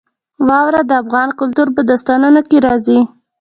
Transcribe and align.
واوره 0.47 0.81
د 0.89 0.91
افغان 1.01 1.29
کلتور 1.39 1.67
په 1.75 1.81
داستانونو 1.89 2.41
کې 2.49 2.57
راځي. 2.65 2.99